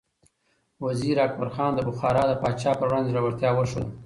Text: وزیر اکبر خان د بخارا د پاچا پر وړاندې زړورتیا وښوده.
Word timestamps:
وزیر 0.85 1.15
اکبر 1.25 1.49
خان 1.55 1.71
د 1.75 1.79
بخارا 1.87 2.23
د 2.27 2.33
پاچا 2.41 2.71
پر 2.79 2.85
وړاندې 2.89 3.09
زړورتیا 3.11 3.49
وښوده. 3.53 3.89